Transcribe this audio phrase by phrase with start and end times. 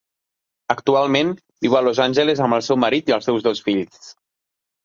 [0.75, 1.29] Actualment
[1.67, 4.13] viu a Los Angeles amb el seu marit i els seus dos fills.